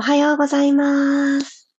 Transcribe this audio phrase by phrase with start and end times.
[0.00, 1.70] おはようございます。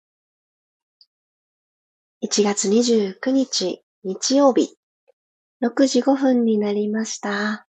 [2.24, 4.76] 1月29日、日曜日、
[5.64, 7.66] 6時5分になりました。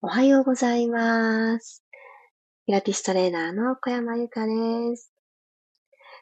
[0.00, 1.82] おはようございます。
[2.64, 5.12] ピラティストレーナーの小山由かです。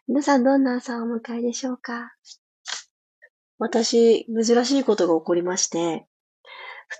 [0.08, 2.14] 皆さんどんな朝をお迎えでしょうか？
[3.58, 6.06] 私、珍しいことが起こりまして、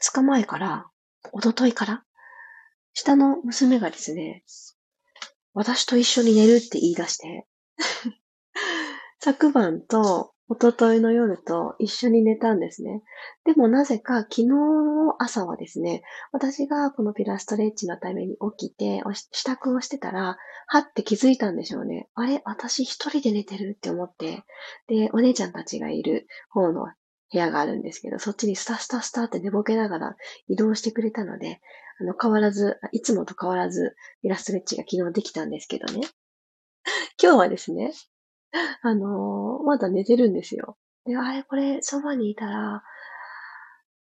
[0.03, 0.91] 2日前から、
[1.33, 2.05] おとといから、
[2.93, 4.45] 下の娘がですね、
[5.55, 7.47] 私と一緒に寝るって言い出して、
[9.19, 13.03] 昨晩と一昨日の夜と一緒に寝たんですね。
[13.45, 16.03] でもなぜか昨日の朝はですね、
[16.33, 22.09] 私がこのピラストレッチのために起きて、支度をしてたら、はって気づいたんでしょうね。
[22.15, 24.43] あれ私一人で寝てるって思って、
[24.89, 26.87] で、お姉ちゃんたちがいる方の
[27.33, 30.17] 部屋があるんですけど、そっちにスタスタスタって寝ぼけながら
[30.49, 31.61] 移動してくれたので、
[32.01, 36.01] あの、変わらず、いつもと変わらず、イラストレッチが昨日できたんですけどね。
[37.23, 37.93] 今日はですね、
[38.83, 40.77] あのー、まだ寝てるんですよ。
[41.05, 42.83] で、あれ、これ、そばにいたら、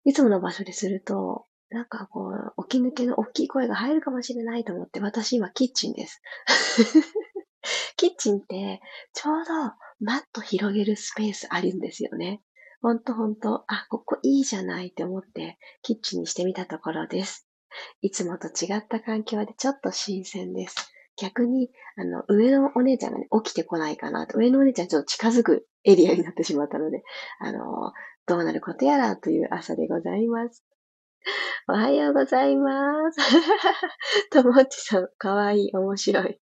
[0.04, 6.22] いつもの場所ですると、なんかこう、起き抜けの大きい声が入るかもしれないと思って、私今キッチンです。
[7.96, 8.80] キッチンって、
[9.12, 9.52] ちょうど
[10.00, 12.40] マット広げるスペースあるんですよね。
[12.80, 17.48] ほんとほんと、あ、ここいいじゃないって思って、キッチンにしてみたところです。
[18.00, 20.92] いつもと違った環境でちょっと新鮮です。
[21.16, 27.02] 逆に、あの、上のお姉ちゃんがね、起きてこないかなと、上のお姉ちゃんちょっと近づくエリアになってしまったので、
[27.40, 27.92] あの、
[28.26, 30.64] どうなることやらという朝でございます。
[31.68, 33.18] おはようございます。
[34.30, 36.40] ともっちさん、かわいい、面白い。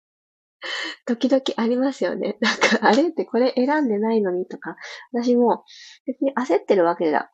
[1.06, 2.38] 時々ありますよね。
[2.42, 4.76] なんか、あれってこれ選んでないのにとか、
[5.12, 5.64] 私も
[6.06, 7.30] 別に焦ってるわけじゃ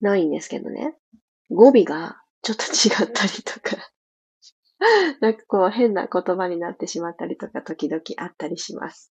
[0.00, 0.96] ないんですけどね。
[1.50, 3.76] 語尾がちょっと違ったりとか、
[5.20, 9.12] なんかこう変な言葉になってしまったりとか時々あったりします。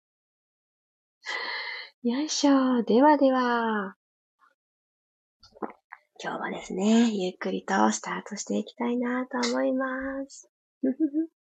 [2.03, 2.83] よいしょ。
[2.83, 3.97] ではでは。
[6.23, 9.87] 今日はですね、ゆっくりとスタートしていきたいなと思いま
[10.29, 10.51] す。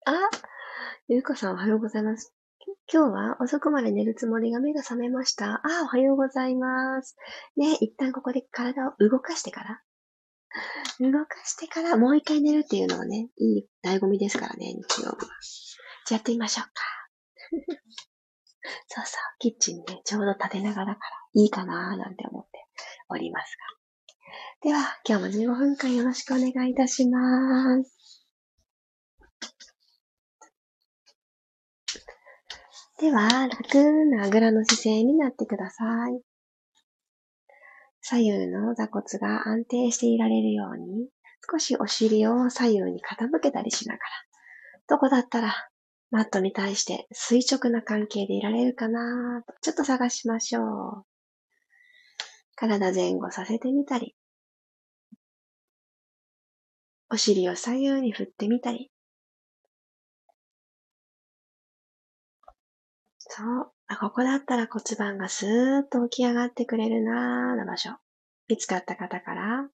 [0.06, 0.12] あ、
[1.08, 2.34] ゆうこさんおはようございます。
[2.92, 5.62] 今日は遅くまで寝るつもりが目が覚めました。
[5.64, 7.16] あ、おはようございます。
[7.56, 9.82] ね、一旦ここで体を動かしてから
[11.00, 15.16] 動かしてからもう一回寝るっていうのはね、いい醍醐味ですからね、日曜日は。
[15.16, 15.28] じゃ
[16.12, 16.72] あやってみましょうか。
[18.88, 22.66] そうそう、キッチンね、ちょうど立てながらからいいかなーなんて思って
[23.10, 23.56] おります
[24.64, 24.70] が。
[24.70, 27.97] では、今日も15分間よろしくお願いいたします。
[33.00, 36.20] では、楽なあぐらの姿勢になってください。
[38.02, 41.08] 左右の座骨が安定していられるように、
[41.52, 44.06] 少しお尻を左右に傾けたりしながら、
[44.88, 45.70] どこだったら
[46.10, 51.06] マットに対して垂直な関係でいられるかなと、ちょっと探しましょう。
[52.56, 54.16] 体前後させてみたり、
[57.12, 58.90] お尻を左右に振ってみたり、
[63.38, 63.72] そう。
[63.86, 67.92] あ、ここだったら骨盤がスーッと起き上がってくれるなーの場所。
[68.48, 69.70] 見つかった方から、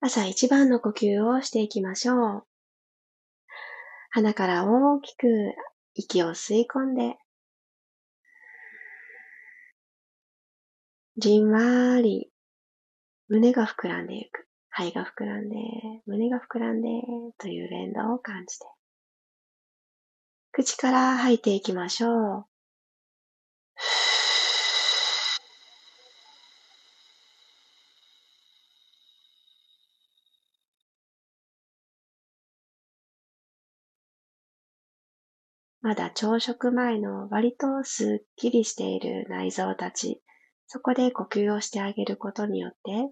[0.00, 2.44] 朝一番の呼吸をしていきましょう。
[4.10, 5.26] 鼻から大きく
[5.94, 7.16] 息を吸い込んで、
[11.16, 12.30] じんわり
[13.28, 14.46] 胸が膨らんでいく。
[14.68, 15.56] 肺が膨らんで、
[16.06, 16.88] 胸が膨らんで、
[17.38, 18.66] という連動を感じて。
[20.52, 22.57] 口から吐いていきましょう。
[35.80, 40.20] まだ朝食前の割とすっきりしている内臓たち、
[40.66, 43.10] そこで呼吸をしてあげることによって、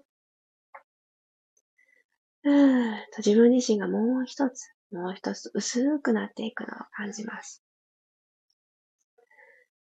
[2.45, 7.63] うーんと自分自身がもう一つ、もう一つ薄くなっていくのを感じます。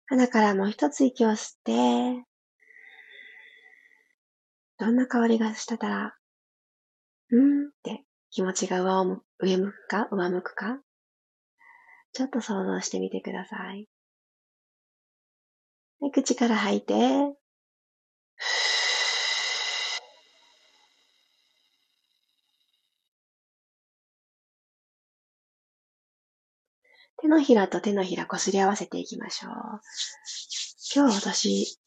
[0.08, 2.26] 鼻からもう一つ息を吸って、
[4.78, 6.16] どんな香りがしたら、
[7.32, 10.80] うーんって気持ちが上を上向くか上向くか
[12.20, 13.88] ちょっと想像してみてください。
[16.02, 16.94] で口から吐いて、
[27.22, 29.54] 手のひらと手のひらこすり合わせていきましょう。
[30.94, 31.80] 今日私、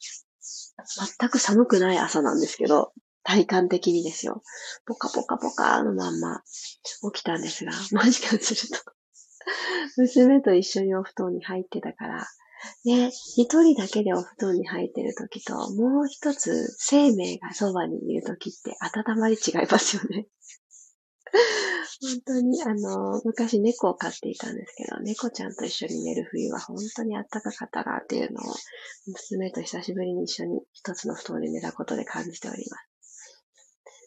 [1.19, 4.43] 全く寒くない朝なんですけど、体感的にですよ。
[4.87, 6.41] ポカポカポカのまんま
[7.13, 8.93] 起きたんですが、もしかすると
[9.97, 12.27] 娘と一緒にお布団に入ってたから、
[12.85, 20.27] ね、一人だけでお布団に入ってる時と、もう一つ生命がそばにいる時って温まり違いますよね。
[22.03, 28.55] 本当に、あの、昔猫を飼っていたんですけど、猫ちゃんと一緒に寝る冬は本当に暖かかったなっていうのを、
[29.07, 32.92] 娘と久しぶりに一緒に一つの布団で寝たことで感じております。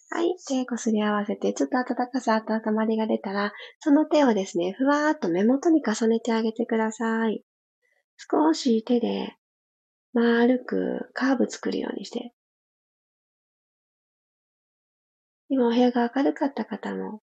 [0.10, 0.36] はい。
[0.48, 7.44] 手こすり合わせて、ちょっと暖かさ、温まりが出たら、その手をですね、ふわーっと目元に重ねてあげてください。
[8.18, 9.36] 少し手で
[10.14, 12.34] 丸くカーブ作るようにして。
[15.50, 17.22] 今お部屋が明るかった方も、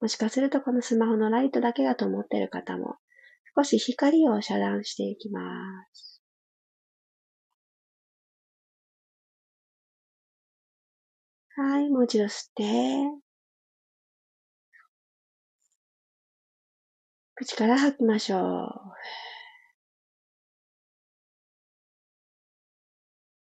[0.00, 2.96] もしかするとこのスマホのライトだけだと思ってる方も、
[3.56, 5.40] 少し光を遮断していきま
[5.92, 6.05] す。
[11.58, 12.64] はい、もう一度吸って、
[17.34, 18.70] 口から吐きましょう。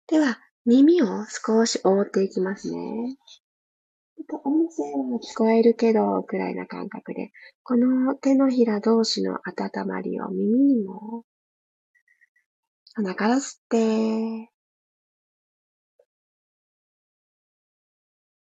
[0.08, 3.16] では、耳を少し覆っていきますね。
[4.18, 4.84] ちょっと音声
[5.14, 7.32] は聞こえるけど、くらいな感覚で、
[7.62, 11.26] この手のひら同士の温まりを耳にも、
[12.96, 14.52] 鼻から吸って、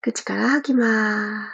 [0.06, 1.52] 口から吐きます。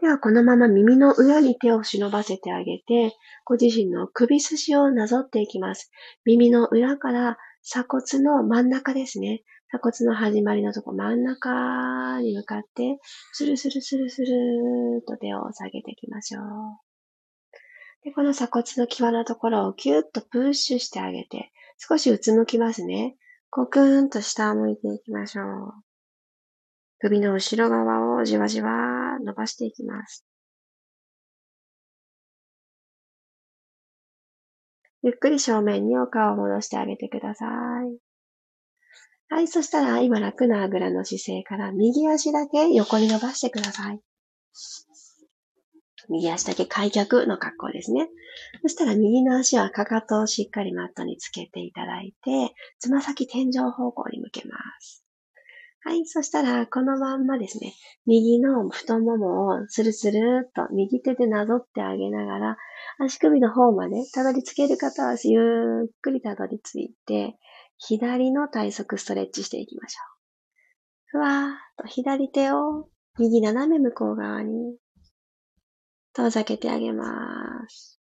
[0.00, 3.14] では、このまま耳の裏に手を忍ばせてあげて、
[3.44, 5.92] ご自身の首筋をなぞっていきます。
[6.24, 9.44] 耳の裏から鎖骨の真ん中ですね。
[9.68, 12.98] 鎖骨の始まりのとこ真ん中に向かって、
[13.32, 16.42] スルスルスルスルーと手を下げていきましょう。
[18.02, 23.16] で、この鎖骨の際のところをキュッとプッシュしてあげて、少しうつむきますね。
[23.50, 25.74] コクーンと下を向いていきましょう。
[26.98, 30.26] 首の後ろ側をじわじわ伸ばしていきます。
[35.02, 37.98] ゆっくり正面にお顔を戻してあげてください。
[39.28, 44.00] はい、そしたら今楽なあぐらの姿勢から右足だけ横に伸ばしてください。
[46.10, 48.08] 右足だけ開脚の格好ですね。
[48.62, 55.06] そしたら右の足はかかとをしっかりマットにつけていただいて、つま先天井方向に向けます。
[55.86, 56.04] はい。
[56.04, 57.72] そしたら、このまんまですね、
[58.06, 62.56] 右の太ももをスルスルっと右手でなぞってあげながら、
[62.98, 67.38] 足首の方までたどり着ける方はゆっくりたどり着いて、
[67.78, 70.16] 左の体側ストレッチしていきましょう。
[71.06, 72.88] ふわーっと左手を
[73.20, 74.76] 右斜め向こう側に
[76.16, 78.00] 遠ざけてあげます。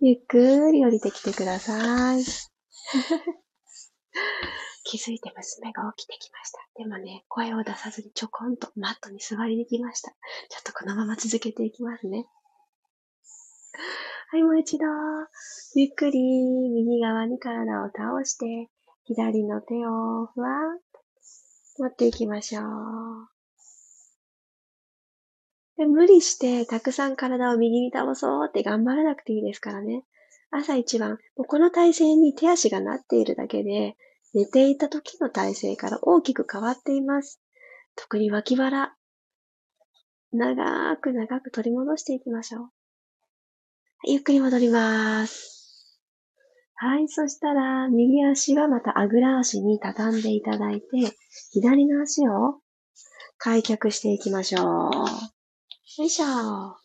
[0.00, 2.24] ゆっくり降りてきてください。
[4.84, 6.66] 気づいて娘が起きてきました。
[6.76, 10.12] でもね、声を出さずにちょこんとマットに座りに来ました。
[10.48, 12.26] ちょっとこのまま続けていきますね。
[14.32, 14.86] はい、もう一度、
[15.74, 16.18] ゆっくり
[16.70, 18.70] 右側に体を倒して、
[19.04, 20.80] 左の手をふわっ
[21.76, 22.64] と持っていきましょう。
[25.76, 30.02] で無理してたくさん体を右に倒そうって頑張らなくていいですからね。
[30.50, 33.98] 朝一番、もうこの体勢に手足がなっているだけで、
[34.32, 37.38] 寝ていた時の体勢から大きく変わっています。
[37.96, 38.94] 特に脇腹、
[40.32, 42.70] 長く長く取り戻していきましょう。
[44.04, 46.00] ゆっくり戻ります。
[46.74, 50.86] はい、そしたら、右足はまたあぐら足に畳んでいただいて、
[51.52, 52.60] 左の足を
[53.38, 54.92] 開脚していきましょう。
[55.98, 56.76] よいしょ。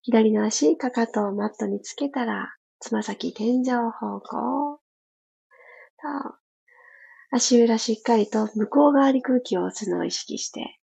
[0.00, 4.80] 左の足、かかとをマットにつけたら、つま先天井方向。
[7.30, 10.78] 足裏しっかりと向こう側に空気を打つのを意識して、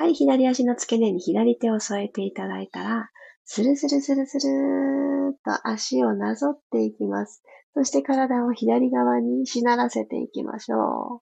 [0.00, 3.10] はい、左足の付け根に左手を添えていただいたら、
[3.44, 7.42] スルスルスルスルーっと足をなぞっていきます。
[7.74, 11.20] そして体を左側にしならせていきましょう。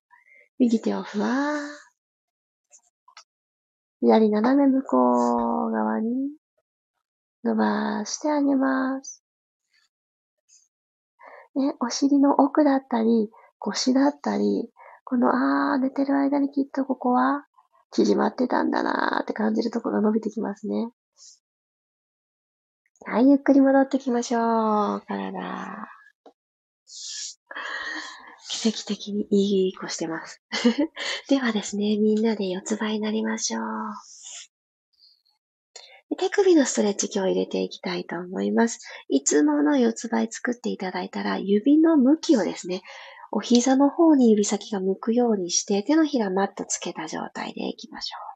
[0.60, 1.30] 右手をふわー
[3.98, 6.30] 左斜め向こう側に
[7.42, 9.24] 伸ばしてあげます。
[11.56, 14.70] ね、お尻の奥だったり、腰だったり、
[15.02, 15.30] この、
[15.72, 17.47] あー、寝てる間にきっとここは
[17.90, 20.90] 縮まってたんだなーって感じるところが伸びてきますね。
[23.06, 25.02] はい、ゆっくり戻ってきましょう。
[25.06, 25.88] 体。
[28.50, 30.42] 奇跡的にいい子してます。
[31.28, 33.62] ではですね、みんなで四つ葉になりましょう。
[36.16, 38.80] 手首のストレッチ今日入れていきたいと思います。
[39.08, 42.82] いつもの四つ倍作っていただいたら、指の向きをですね、
[43.30, 48.28] お膝の方に指先が向くようにして、手のひらマットつけた状態でいきましょう。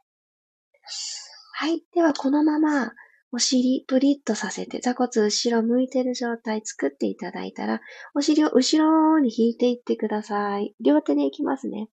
[1.54, 1.82] はい。
[1.94, 2.92] では、このまま、
[3.34, 7.80] お尻プリッとさせて、座骨後ろ向いてる状態作っていただいたら、
[8.14, 10.74] お尻を後ろに引いていってください。
[10.80, 11.88] 両手でいきますね。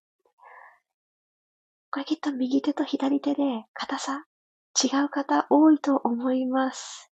[1.92, 4.26] これきっと右手と左手で硬さ
[4.84, 7.12] 違う方多いと思います。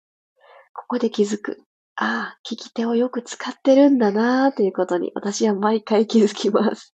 [0.73, 1.63] ここで気づく。
[2.03, 6.95] ああ、利き手をよく使ってるんだなーということに私は毎回気づきます。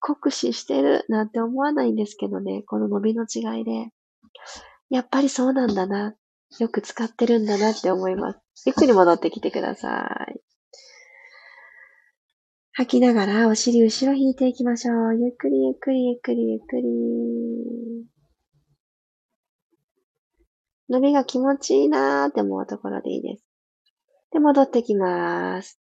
[0.00, 3.88] 酷使してるなんて思わないんですけどね、この伸びの違いで。
[4.90, 6.14] やっぱりそうなんだな。
[6.58, 8.40] よく使ってるんだなって思います。
[8.66, 10.38] ゆっくり戻ってきてください。
[12.74, 15.18] 吐きながらお尻後ろ引いていきましょう。
[15.18, 18.11] ゆっくりゆっくりゆっくりゆっくり。
[20.92, 23.44] 伸びが気持ちいいなーって思うところでいいです。
[24.30, 25.80] で、戻ってきます。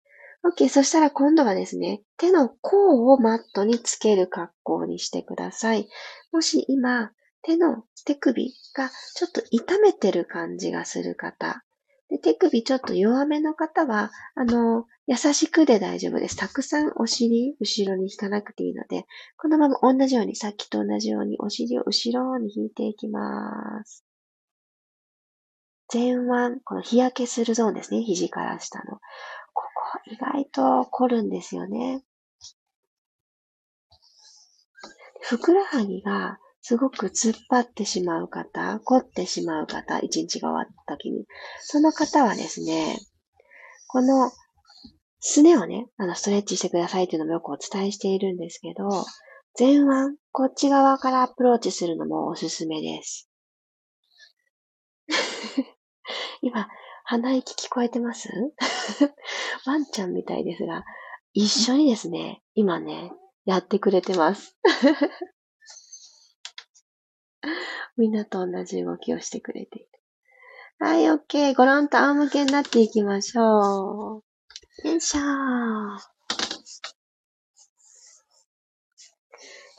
[0.57, 0.69] OK。
[0.69, 5.89] そしたら今度はですね、手の甲をマットにつける格好にしてください。
[6.31, 11.61] もし今、手の手首がちょっと痛めてる感じがする方。
[12.09, 16.37] で手首ちょっと弱めの方は、あの、優しくで大丈夫です。
[16.37, 19.05] たくさんお尻、後ろに引かなくていいので、
[19.37, 24.05] このまま同じように、さっきと同じようにお尻を後ろに引いていきます。
[25.93, 28.01] 前腕、この日焼けするゾーンですね。
[28.01, 28.99] 肘から下の。
[29.53, 32.03] ここ意外と凝るんですよね。
[35.21, 41.25] ふくらはぎがすごく突っ張ってしまう方、凝ってしまう方、一日が終わった時に。
[41.59, 42.97] その方はですね、
[43.87, 44.31] この
[45.19, 48.89] すねをね、あの、ストレッチしてくださいっていうのもよくお伝えしているんですけど、
[49.57, 53.30] 前腕、こっち側からアプローチするのもおすすめです。
[56.41, 56.67] 今、
[57.03, 58.29] 鼻息聞こえてます？
[59.65, 60.83] ワンちゃんみたいですが、
[61.33, 63.11] 一緒にですね、今ね、
[63.45, 64.57] やってくれてます。
[67.97, 69.89] みんなと同じ動きをしてくれている。
[70.79, 71.55] はい、オッケー。
[71.55, 74.23] ごろんと仰向けになっていきましょ
[74.83, 74.87] う。
[74.87, 76.20] よいしょー。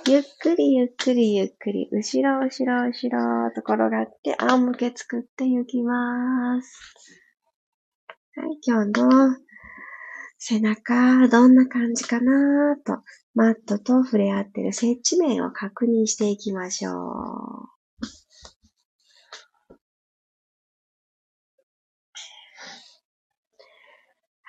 [0.09, 7.23] ゆっくりゆっくりゆっくり、後ろ後ろ後ろと転がって仰向け作っていきます。
[8.35, 9.37] はい、今日の
[10.38, 13.04] 背中、どんな感じかなと、
[13.35, 16.94] マットと触れ合ってる接地面を確認していきましょう。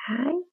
[0.06, 0.53] はい。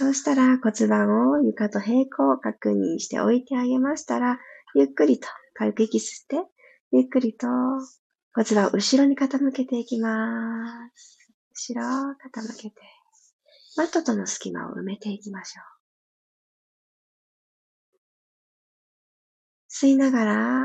[0.00, 4.38] そうしたら骨盤を床と平行を確認して置いてあげましたら、
[4.74, 6.36] ゆっくりと軽く息吸って、
[6.90, 7.46] ゆっくりと
[8.34, 11.18] 骨盤を後ろに傾けていきます。
[11.52, 12.76] 後ろを傾けて、
[13.76, 15.64] マットとの隙間を埋めていきましょう。
[19.68, 20.64] 吸いながら、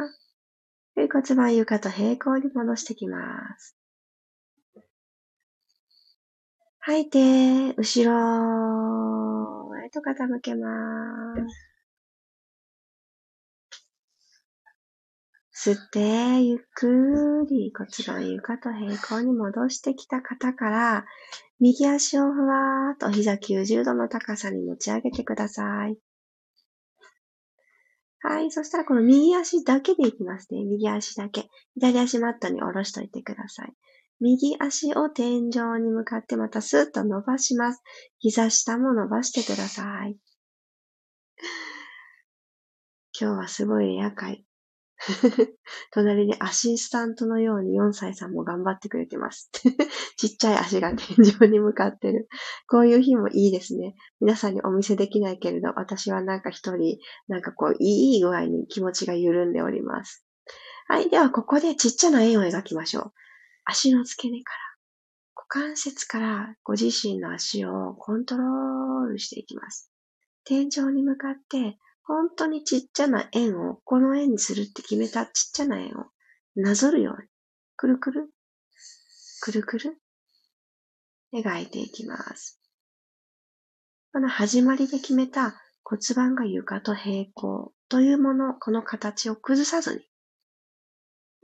[0.95, 3.19] 骨盤床と平行に戻していきま
[3.59, 3.75] す。
[6.87, 10.69] 吐いて、後ろへと傾けま
[15.51, 15.71] す。
[15.71, 21.05] 吸って、ゆっくり骨盤床と平行に戻してきた方から、
[21.59, 25.97] 右足をふわーっと膝90度の高さに持ち上げてください。
[28.19, 28.51] はい。
[28.51, 30.63] そしたらこの右足だけでいきますね。
[30.63, 31.49] 右足だけ。
[31.73, 33.73] 左足マットに下ろしといてください。
[34.19, 37.81] 右足を天井に向かってまたスッと伸ばします。
[38.19, 40.17] 膝下も伸ばしてください。
[43.19, 44.45] 今日はすごい夜会。
[45.91, 49.51] 隣にアシスタントのように4歳さんも頑張ってくれてます。
[50.17, 52.27] ちっちゃい足が天井に向かってる。
[52.67, 53.95] こういう日もいいですね。
[54.21, 60.25] 皆さんにお見せできないけれど、私はなんか一人、なんかこう、いい具合に気持ちが緩んでおります。
[60.87, 61.09] はい。
[61.09, 63.13] では、ここでちっちゃな円を描きましょう。
[63.65, 64.59] 足の付け根から、
[65.35, 69.91] 股関節からご自身の足をコントロールしていきます。
[70.43, 76.05] 天井に向かって、本当にちっちゃな円を、この円にするって決めたちっちゃな円を
[76.55, 77.27] なぞるように、
[77.75, 78.29] くるくる、
[79.41, 79.97] くるくる、
[81.33, 82.61] 描いていきます。
[84.13, 90.01] この始まりで決めた骨盤が床と平行というもの、この形を崩さずに、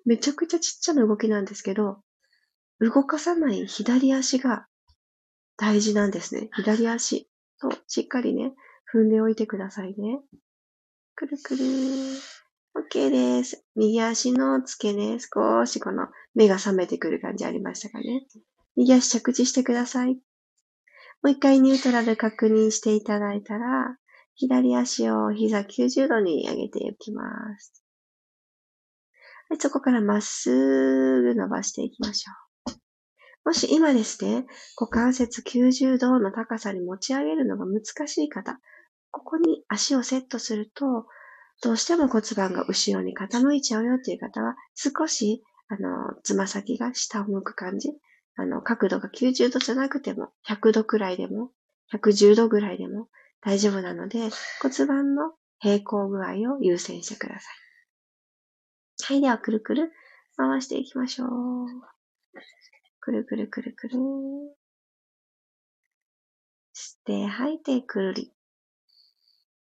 [0.06, 2.04] めちゃくちゃちっちゃな動きなんですけど、
[2.82, 4.66] 動かさない左足が
[5.56, 6.50] 大事なんですね。
[6.56, 8.54] 左足としっかりね、
[8.92, 10.20] 踏んでおいてくださいね。
[11.16, 11.64] くるくる。
[12.74, 13.64] OK です。
[13.76, 18.26] 右足の付け根、少しこの目が覚めてくる感じありましたかね。
[18.76, 20.16] 右足着地してください。
[20.16, 20.22] も
[21.26, 23.96] う一回ニュートラル確認していただいたら、
[24.34, 27.22] 左足を膝90度に上げていきま
[27.60, 27.84] す。
[29.50, 30.50] はい、そこからまっす
[31.22, 32.41] ぐ伸ばしていきましょう。
[33.44, 34.46] もし今ですね、
[34.80, 38.60] 股関節90度の高さに持ち上げるのが難しい方、
[39.10, 41.08] ここに足をセットすると、
[41.62, 47.90] どうしても骨盤が後ろに傾いちゃうよっていう方は、少し、あの、つま先が下を向く感じ。
[48.36, 51.52] あの、角度が90度じゃなくても、100度くらいでも、
[51.92, 53.10] 110度ぐらいでも
[53.42, 54.30] 大丈夫なので、
[54.62, 59.14] 骨盤の平行具合を優先してください。
[59.14, 59.92] はい、では、くるくる
[60.38, 61.28] 回していきましょう。
[63.02, 63.96] くるくるくるくる。
[66.74, 68.32] 吸って、吐いて、くるり。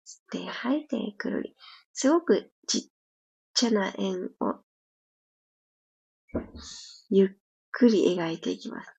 [0.06, 1.56] 吸って、吐いて、くるり。
[1.94, 2.82] すごくちっ
[3.54, 4.56] ちゃな円を
[7.12, 7.30] ゆっ
[7.72, 8.92] くり描いていきます。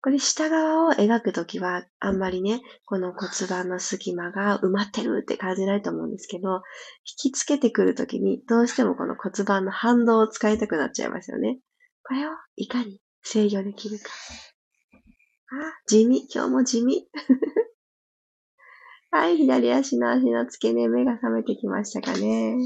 [0.00, 6.62] これ下側を描くときはあんまりね、この骨盤の隙間が埋まってるって感じないと思うんですけど、
[7.04, 11.58] 引きつけてくるときにどうしてもこの骨盤の反動を使いたくなっちゃいますよね。
[12.04, 14.10] これをいかに制御できるか。
[15.50, 16.28] あ、地味。
[16.32, 17.08] 今日も地味。
[19.10, 22.56] はい、左足の足の付け根、目が覚めてきましたかね。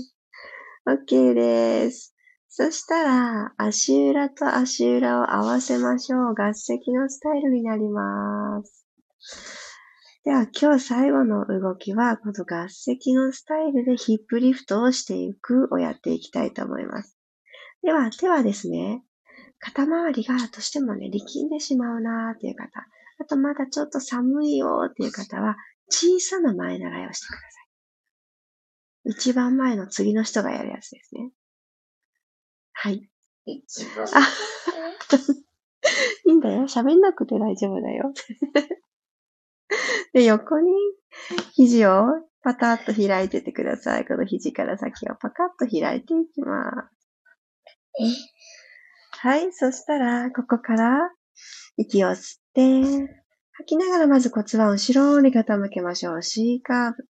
[0.86, 2.14] OK です。
[2.48, 6.34] そしたら、足裏と足裏を合わせましょう。
[6.34, 8.86] 合席のスタイルになります。
[10.24, 17.16] では、今日最後の動きは、この合席のスタイルでヒップリフトをしていくをやっていきたいと思います。
[17.82, 19.02] では、手はですね、
[19.64, 22.84] 肩周りがどうしてもね、力んでしまうなーっていう方、
[23.20, 25.56] あとまだちょっと寒いよっていう方は、
[25.88, 27.44] 小さな前習いをしてくださ
[29.06, 29.12] い。
[29.12, 31.30] 一番前の次の人がやるやつですね。
[32.72, 33.08] はい。
[33.46, 34.08] 一番。
[34.12, 34.26] あ、
[36.26, 36.62] いいんだよ。
[36.62, 38.12] 喋んなくて大丈夫だよ。
[40.12, 40.72] で、横に
[41.52, 42.04] 肘を
[42.42, 44.06] パタッと開いててください。
[44.06, 47.02] この肘から先をパカッと開いていきます。
[49.24, 49.52] はい。
[49.52, 51.12] そしたら、ここから
[51.76, 52.82] 息を吸って、
[53.52, 56.22] 吐きながらまず骨盤を後ろに傾けましょう。
[56.24, 57.04] C カーブ。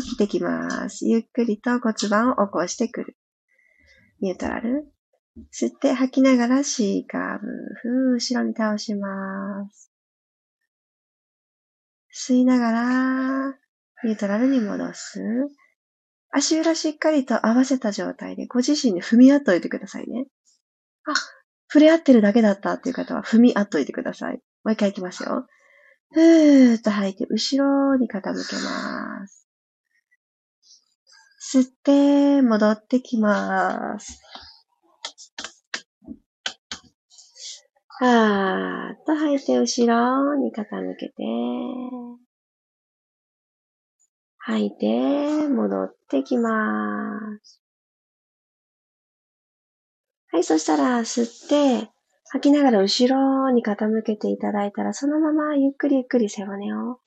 [0.00, 1.06] 起きてきます。
[1.06, 3.16] ゆっくりと骨盤を起こしてくる。
[4.22, 4.90] ニュートラル。
[5.52, 7.46] 吸って吐きながら C カーブ。
[7.82, 9.92] ふー、後ろに倒します。
[12.14, 13.48] 吸いながら、
[14.04, 15.20] ニュートラルに戻す。
[16.32, 20.26] 足裏しっかりと合わせた状態でご自身で踏み合っといてくださいね。
[21.04, 21.12] あ、
[21.68, 24.40] 触れ合ってるだけだったっていう方は踏み合っといてください。
[24.64, 25.46] もう一回いきますよ。
[26.12, 29.48] ふーっと吐いて、後ろに傾けます。
[31.54, 34.20] 吸って、戻ってきます。
[38.00, 40.64] はーっと吐いて、後ろに傾
[40.98, 41.14] けて、
[44.44, 47.62] 吐いて、戻ってきます。
[50.32, 51.90] はい、そしたら吸って、
[52.30, 56.98] 吐きながら後ろに傾けていただいたら、そのままゆっくりゆっくり背骨を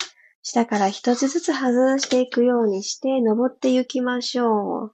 [0.44, 4.92] 下から一つずつ外していくようにして、登っていきましょう。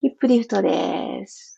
[0.00, 1.53] ヒップリフトです。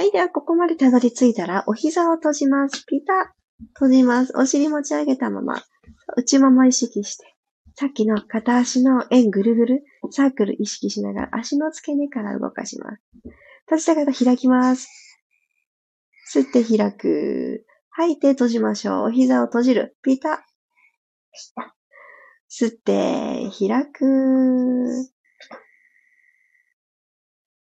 [0.00, 0.12] はい。
[0.12, 2.86] では、ここまでたどり着いたら、お膝を閉じます。
[2.86, 3.34] ピタ。
[3.74, 4.32] 閉じます。
[4.34, 5.62] お尻持ち上げたまま、
[6.16, 7.36] 内もも意識して。
[7.74, 13.02] さっきの片足の円ぐるぐる、サークル意識しながら足の付け根から動かします。
[13.70, 14.88] 立ちた方開きます。
[16.34, 17.66] 吸って開く。
[17.90, 19.08] 吐いて閉じましょう。
[19.08, 19.98] お膝を閉じる。
[20.00, 20.46] ピタ
[22.48, 25.19] 吸って開く。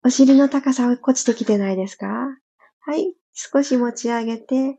[0.06, 2.06] お尻の高さ落ちてきてないですか？
[2.82, 3.16] はい。
[3.34, 4.78] 少し持ち上げて、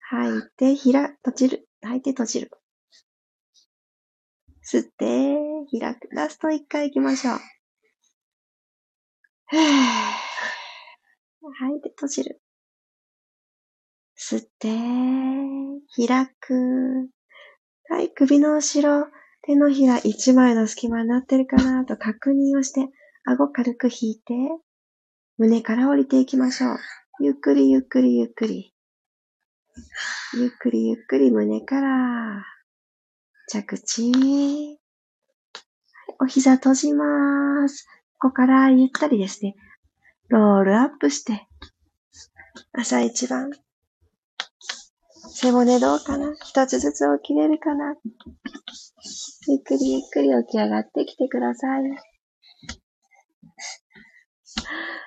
[0.00, 1.68] 吐いて、開、閉じる。
[1.82, 2.50] 吐いて閉じる。
[4.64, 5.36] 吸って、
[5.78, 6.08] 開く。
[6.12, 7.36] ラスト一回行きましょう。
[9.52, 10.16] は
[11.68, 12.40] い、で、閉じる。
[14.18, 14.70] 吸って、
[16.06, 17.10] 開く。
[17.90, 19.08] はい、首の後ろ、
[19.42, 22.88] 手のひら一枚の隙間になってるかなと確認をして、
[23.26, 24.34] 顎軽く引いて、
[25.38, 26.78] 胸から降りていきましょう。
[27.20, 28.74] ゆっくりゆっくりゆっくり。
[30.34, 32.44] ゆっくりゆっくり胸から
[33.48, 34.78] 着地。
[36.20, 37.86] お膝閉じます。
[38.18, 39.56] ここからゆったりですね。
[40.28, 41.46] ロールアップして、
[42.72, 43.50] 朝一番。
[45.30, 46.34] 背骨どうかな？
[46.44, 47.96] 一つずつ起きれるかな？
[49.48, 51.82] ゆっくりゆっくり起き上がってきてください。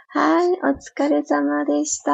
[0.10, 2.14] はい、お疲れ様でした。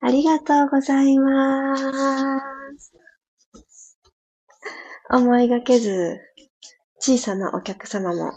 [0.00, 2.92] ありがとうございます。
[5.10, 6.20] 思いがけず、
[6.98, 8.32] 小さなお客様も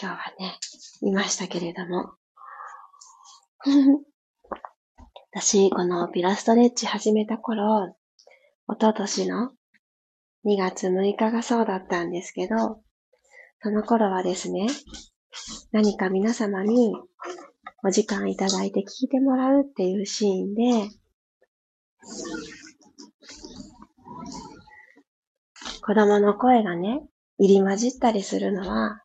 [0.00, 0.58] 今日はね、
[1.02, 2.14] いましたけれども。
[5.30, 7.94] 私、このピラストレッチ始めた頃、
[8.66, 9.52] おととしの
[10.44, 12.83] 2月6日がそうだったんですけど、
[13.64, 14.66] その頃はですね、
[15.72, 16.94] 何か皆様に
[17.82, 20.90] お時間いただいて聞いてもらうっていうシーンで、
[25.80, 27.00] 子供の声がね、
[27.38, 29.02] 入り混じったりするのは、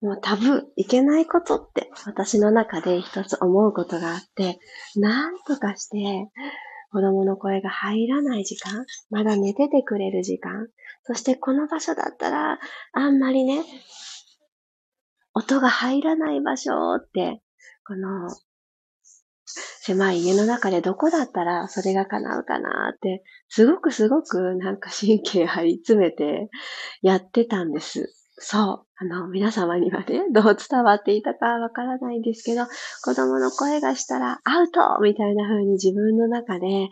[0.00, 4.60] もうタブー、いけないことって私の中で一つ思うことがあって、
[4.94, 6.28] なんとかして
[6.92, 10.68] 子供の声が入らない時間、まだ寝ててくれる時間、
[11.04, 12.58] そしてこの場所だったら
[12.92, 13.62] あんまりね、
[15.34, 17.42] 音が入らない場所って、
[17.86, 18.28] この
[19.82, 26.50] 狭い家の中でどこだったらそれが叶うかなって、すごくすごくなんか神経張り詰めて
[27.02, 28.12] やってたんです。
[28.42, 28.86] そう。
[28.96, 32.64] あの、皆様にはね、 どう伝わっていたかわからないんですけど、
[33.04, 36.88] 子供の声がしたらアウトみたいな風に自分の中で、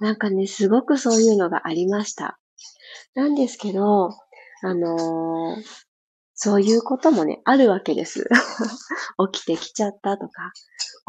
[0.00, 2.38] なんかね、すごくそういうのがありました。
[3.14, 4.10] なんですけど、
[4.62, 5.62] あのー、
[6.34, 8.28] そういうこともね、あるわけです。
[9.32, 10.52] 起きてきちゃったとか、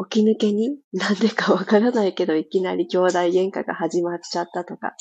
[0.08, 4.96] 起き抜けになんでかわからないけど、いきなり兄弟喧嘩が始まっちゃったとか、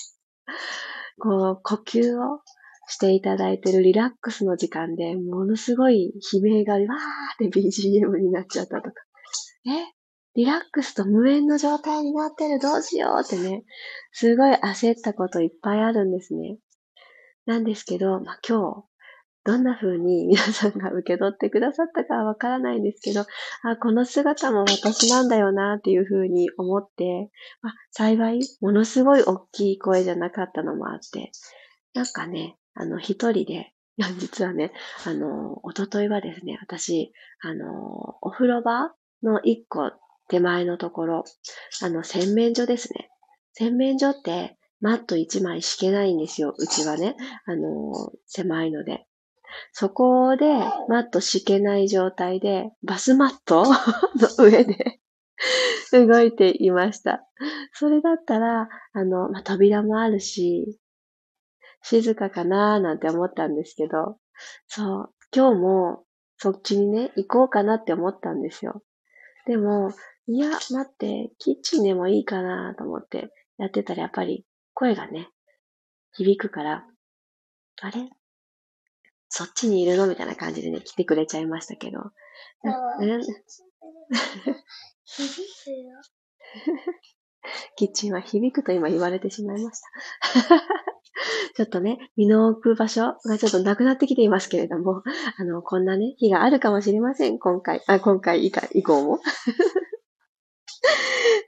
[1.20, 2.42] こう、呼吸を
[2.88, 8.94] していただいてるリラックスの時間で、ものすごい悲鳴がわーって BGM になっちゃったとか。
[9.66, 9.94] え？
[10.36, 13.64] リラックスと無縁の状態になってるどうしようってね、
[14.12, 16.58] すごい焦ったこといっぱいあるんですね。
[17.46, 18.84] なんですけど、まあ、今日、
[19.46, 27.30] どんな風に 皆さんが受け取ってくださったかはわからないんですけど、あ、この姿も私なんだよなっていう風に思って、
[27.62, 31.32] まあ、幸い、ものすごい大きい声じゃなかったのもあって、
[31.94, 33.74] なんかね、あの、一人で、
[34.20, 34.72] 実はね、
[35.06, 39.92] あの、おとといはですね、私、あの、お風呂場の一個
[40.30, 41.24] 手前のところ、
[41.82, 43.10] あの、洗面所ですね。
[43.54, 46.54] 洗面所って、マット一枚敷けないんですよ。
[46.58, 47.16] うちはね。
[47.46, 49.06] あの、狭いので。
[49.72, 50.46] そこで、
[50.90, 53.64] マット敷けない状態で、バスマット
[54.18, 55.00] の上で
[55.92, 57.26] 動いていました。
[57.74, 60.80] それだったら、あの、まあ、扉もあるし、
[61.84, 64.18] 静かかなーなんて思ったんですけど、
[64.68, 66.04] そう、今日も
[66.38, 68.82] そっちにね、行こうかなって思ったんですよ。
[69.46, 69.92] でも、
[70.28, 75.30] いや、待って、キッチンでもいいかなと思ってやってたらやっぱり声がね、
[76.14, 76.86] 響くから、
[77.82, 78.10] あれ？
[79.28, 80.08] そっちにいるの？
[80.08, 82.00] みたいな感じでね、来てくれちゃいましたけど。
[87.76, 89.88] キッチンは響くと今言われてしまいました。
[91.56, 95.04] ちょっとね、身の置く場所がちょっとなくなってきていますけれども、
[95.38, 97.40] あの、こんなね、日があるかもしれません。
[97.40, 99.20] 今回、あ、今回以下、以降も。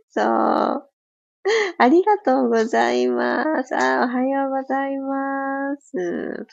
[0.09, 0.89] そう。
[1.77, 3.75] ありがとうございます。
[3.75, 6.47] あ、おはようございます。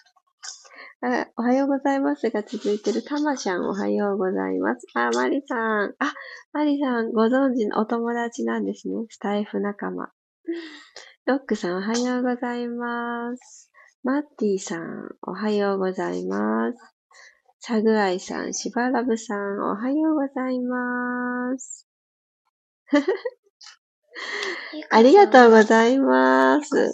[1.04, 4.86] あ、おはようございますが続いてるたましゃんおはようございます。
[4.94, 5.94] あ、まりさん。
[5.98, 6.14] あ、
[6.52, 9.06] まりさんご存知のお友達なんですね。
[9.08, 10.10] スタイフ仲間。
[11.24, 13.70] ロックさんおはようございます。
[14.02, 16.78] マッティさんおはようございます。
[17.60, 21.86] サグアイさん、シバラブさんおはようございます。
[24.90, 26.92] ありがとうございます。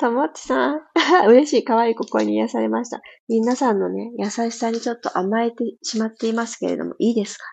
[0.00, 0.80] ともっちさん。
[1.28, 3.00] 嬉しい、可愛い心に癒されました。
[3.28, 7.44] 皆さんのね、優しさにちょっと甘えてしまっていますけれども、いいですか？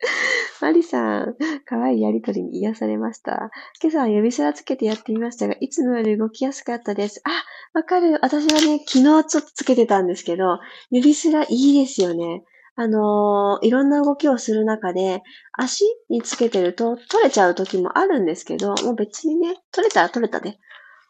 [0.60, 1.36] マリさん、
[1.66, 3.50] かわいやりとりに癒されました。
[3.82, 7.20] 今朝は指すらつけてやってみましたが、いつもより動きやすかったです。
[7.24, 8.18] あ、わかる。
[8.22, 10.58] 私はね、昨日ちょっとつけてたんですけど、
[10.90, 12.44] 指すらいいですよね。
[12.76, 20.58] あのー、いろんな動きをする中で、足につけてると取れちゃう時もあるんですけど、もう別にね、取れたら取れたで。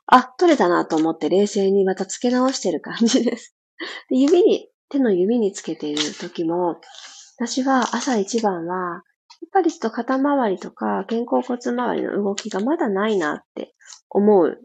[0.06, 3.54] あ、取れたなと思って冷静にまた付け直してる感じです。
[4.08, 6.80] で指に、手の指につけている時も、
[7.40, 9.02] 私は朝一番は、やっ
[9.50, 13.72] ぱりちょっと肩周りとか肩甲骨周りの動きがまだないなって
[14.10, 14.58] 思う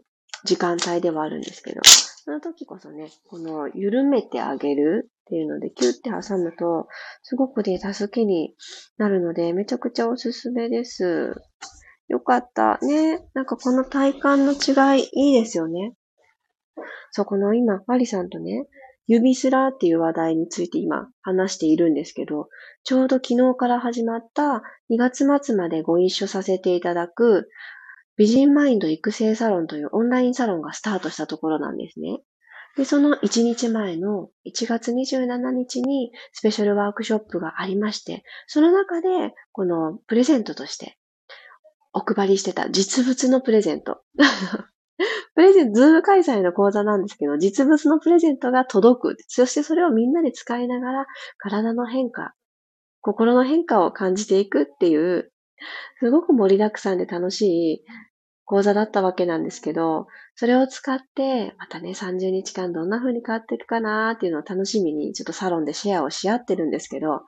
[0.44, 6.86] 時間帯ではあるんですけど、その時こそね、この緩めてあげるっていうので、キュッて挟むと、
[7.22, 8.54] すごくね、助けに
[8.98, 11.34] なるので、めちゃくちゃおすすめです。
[12.08, 12.78] よかった。
[12.82, 13.26] ね。
[13.32, 15.94] なんかこの体感の違い、いいですよね。
[17.10, 18.66] そ、この今、マリさんとね、
[19.06, 22.48] 指スラーっていう話題について今話しているんですけど、
[22.84, 27.48] ちょうど昨日から始まった2月末までご一緒させていただく
[28.16, 32.20] 美人マインド育成サロンというオンラインサロンがスタートしたところなんですね。
[32.76, 40.98] で、その1日前の1月27日にスペシャルワークショップがありまして、その中でこのプレゼントとして
[41.92, 44.02] お配りしてた実物のプレゼント。
[45.34, 49.16] プレゼント、ズーム開催の講座なんですけど、実物のプレゼントが届く。
[49.28, 51.06] そしてそれをみんなで使いながら、
[51.38, 52.34] 体の変化、
[53.00, 55.30] 心の変化を感じていくっていう、
[56.00, 57.42] すごく盛りだくさんで楽し
[57.74, 57.84] い
[58.46, 60.06] 講座だったわけなんですけど、
[60.36, 67.22] それを使って、またね、30日間どんな風に変わっていくかなーっていうのを楽しみに、ちょっとサロンでシェアをし合ってるんですけど、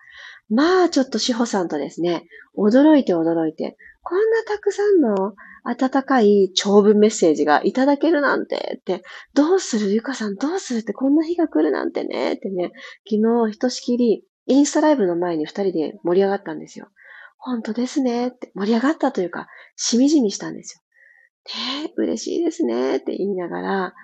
[0.49, 2.25] まあ、ちょっと志保さんとですね、
[2.57, 3.77] 驚いて驚いて、
[4.09, 9.03] こんなたくさんの温かい長文メッセージがいただけるなんてって、
[9.35, 12.73] どうするゆかさんどうするってこんな日が来るなんてねってね、
[13.07, 16.89] 昨日ひとしきりインスタライブの前に二人で盛り上がったんですよ。
[17.37, 21.85] 本当ですねって盛り上がったというか、しみじみしたんですよ。
[21.85, 23.95] ね嬉しいですねって言いながら、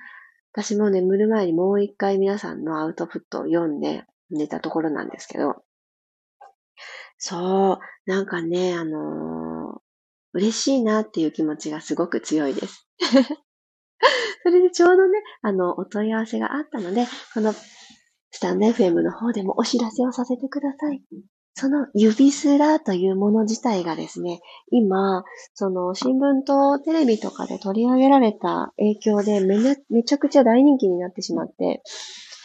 [0.52, 5.62] 私も眠る前にもう一回皆さんのアウトプットを読んで寝たところなんですけど、
[7.16, 9.53] そう、なんかね、あのー、
[10.34, 12.88] 嬉しいなっていう気持ちがすごく強いです。
[14.42, 21.02] それでちょうどね、あの、お問い合わせがあったので、このスタンド FM の方でもお知らせをさせてください。
[21.54, 25.22] その指すらというもの自体がですね、今、
[25.54, 29.56] その新聞とテレビとかで取り上げられた影響でめ
[29.88, 31.82] めちゃくちゃ大人気になってしまって、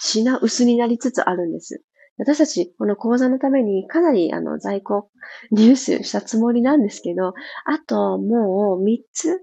[0.02, 1.84] 品薄になりつつあるんです。
[2.20, 5.10] 私たち、この講座のためにかなりあの在庫
[5.52, 7.34] 入手したつもりなんですけど、
[7.66, 9.42] あともう3つ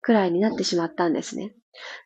[0.00, 1.54] くらいになってしまったんですね。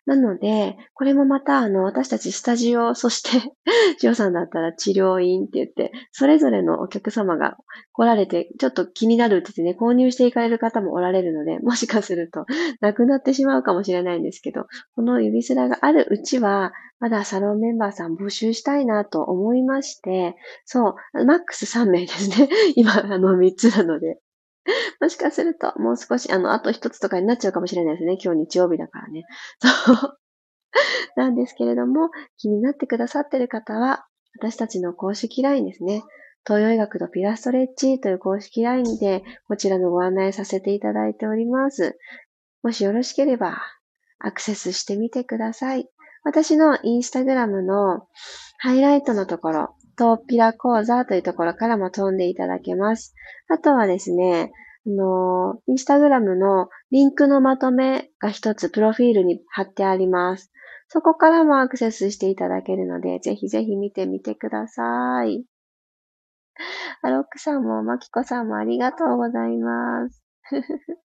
[0.07, 3.53] なので、これもまた、あの、私たちスタジオ、そして、
[3.99, 7.57] ジオさんだったら治療院って言って、それぞれのお客様が
[7.93, 12.47] 来られて、ちょっと気になるって言ってね、購入していかれる方もおられるので、もしかすると、
[12.81, 22.49] なくなってしまうかもしれないんですけど、この指すらがあるうちは、まだサロンメンバーさん募集したいなと思いまして、そう、マックス3名ですね。
[22.77, 24.19] 今、あの、3つなので。
[25.01, 28.19] もしかすると、もう少し、あの、あと一つとかになっちゃうかもしれないですね。
[28.23, 29.25] 今日日曜日だからね。
[29.59, 30.19] そう。
[31.17, 34.07] なんですけれども、気になってくださってる方は、
[34.39, 36.03] 私たちの公式 LINE ですね。
[36.47, 41.99] 東洋医学とピラストレッチという公式 LINE で、こちらのご案内させていただいております。
[42.63, 43.63] もしよろしければ、
[44.19, 45.89] アクセスしてみてください。
[46.25, 48.09] 私のインスタグラムの
[48.59, 53.15] ハイライトのところ、とピラ講座というところからも飛んでいただけます。
[53.49, 54.53] あとはですね、
[54.87, 60.51] あの、インスタグラムのリンクのまとめが一つプロフィールに貼ってあります。
[60.89, 65.45] そこからもアクセスしていただけるので、ぜひぜひ見てみてください。
[67.03, 70.23] アロックさんもマキコさんもありがとうございます。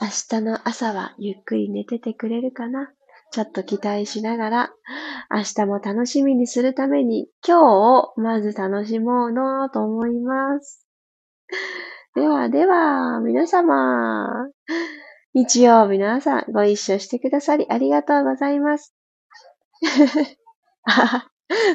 [0.00, 2.92] 明日の朝はゆっくり寝ててくれるかな？
[3.32, 4.70] ちょっと期待しながら、
[5.30, 10.86] 明日も楽しみにするために、今日をまず楽しもうのと思います。
[12.14, 14.48] ではでは、皆様、
[15.34, 18.94] 日曜日の朝ご一緒してくださりありがとうございます。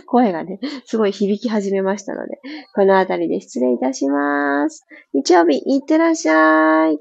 [0.08, 2.42] 声がね、すごい響き始めましたので、
[2.74, 4.84] このあたりで失礼いたします。
[5.14, 6.98] 日曜日、いってらっしゃい。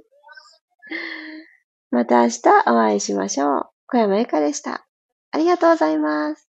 [1.90, 3.79] また明日お会いしましょう。
[3.90, 4.86] 小山由かでした。
[5.32, 6.49] ありがとうございます。